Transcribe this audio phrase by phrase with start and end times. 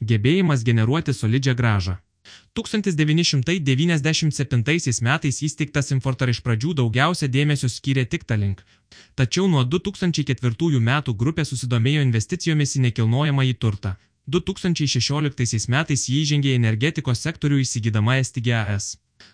[0.00, 1.96] Gebėjimas generuoti solidžią gražą.
[2.54, 8.64] 1997 metais įsteigtas Infortar iš pradžių daugiausia dėmesio skyrė tik Talink.
[9.14, 13.96] Tačiau nuo 2004 metų grupė susidomėjo investicijomis į nekilnojamą į turtą.
[14.28, 18.84] 2016 metais jį įžengė energetikos sektorių įsigydama STGAS.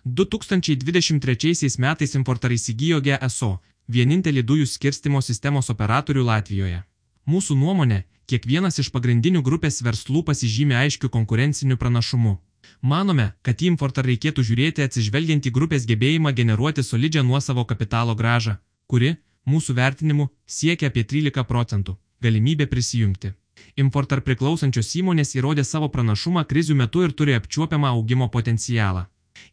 [0.05, 6.83] 2023 metais Infortar įsigijo GSO, vienintelį dujų skirstimo sistemos operatorių Latvijoje.
[7.27, 12.35] Mūsų nuomonė, kiekvienas iš pagrindinių grupės verslų pasižymė aiškiu konkurenciniu pranašumu.
[12.81, 18.57] Manome, kad į importą reikėtų žiūrėti atsižvelgiant į grupės gebėjimą generuoti solidžią nuosavo kapitalo gražą,
[18.89, 19.15] kuri,
[19.45, 21.97] mūsų vertinimu, siekia apie 13 procentų.
[22.21, 23.33] Galimybė prisijungti.
[23.81, 29.05] Importar priklausančios įmonės įrodė savo pranašumą krizių metu ir turi apčiuopiamą augimo potencialą.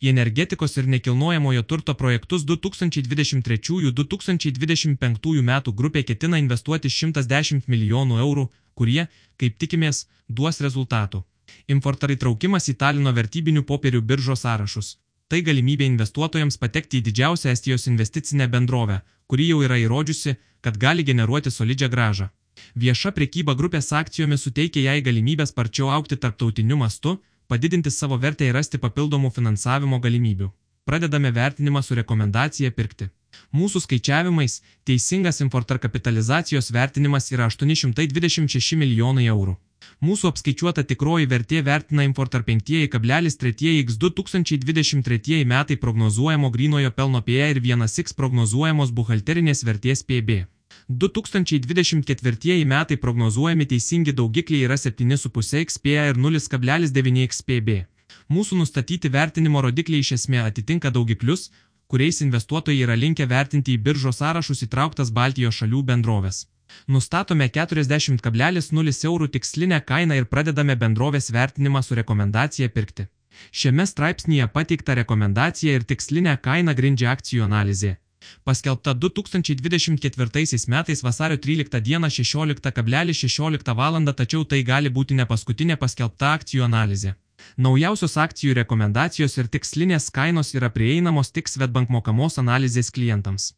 [0.03, 9.05] Į energetikos ir nekilnojamojo turto projektus 2023-2025 metų grupė ketina investuoti 110 milijonų eurų, kurie,
[9.39, 9.97] kaip tikimės,
[10.29, 11.23] duos rezultatų.
[11.71, 14.89] Importar įtraukimas į Talino vertybinių popierių biržos sąrašus.
[15.31, 21.03] Tai galimybė investuotojams patekti į didžiausią Estijos investicinę bendrovę, kuri jau yra įrodžiusi, kad gali
[21.07, 22.27] generuoti solidžią gražą.
[22.75, 28.55] Vieša prekyba grupės akcijomis suteikia jai galimybę sparčiau aukti tarptautiniu mastu, padidinti savo vertę ir
[28.59, 30.51] rasti papildomų finansavimo galimybių.
[30.85, 33.09] Pradedame vertinimą su rekomendacija pirkti.
[33.57, 39.57] Mūsų skaičiavimais, teisingas importar kapitalizacijos vertinimas yra 826 milijonai eurų.
[40.03, 48.17] Mūsų apskaičiuota tikroji vertė vertina importar 5,3x 2023 metai prognozuojamo grinojo pelno PE ir 1x
[48.19, 50.43] prognozuojamos buhalterinės vertės PB.
[50.89, 57.85] 2024 metai prognozuojami teisingi daugikliai yra 7,5 XPA ir 0,9 XPB.
[58.33, 61.51] Mūsų nustatyti vertinimo rodikliai iš esmė atitinka daugiklius,
[61.87, 66.47] kuriais investuotojai yra linkę vertinti į biržos sąrašus įtrauktas Baltijos šalių bendrovės.
[66.89, 73.07] Nustatome 40,0 eurų tikslinę kainą ir pradedame bendrovės vertinimą su rekomendacija pirkti.
[73.53, 77.97] Šiame straipsnėje pateikta rekomendacija ir tikslinę kainą grindžia akcijų analizė.
[78.45, 84.05] Paskelbta 2024 metais vasario 13 dieną 16,16 16 val.
[84.15, 87.15] tačiau tai gali būti ne paskutinė paskelbta akcijų analizė.
[87.57, 93.53] Naujausios akcijų rekomendacijos ir tikslinės kainos yra prieinamos tik Svetbank mokamos analizės klientams.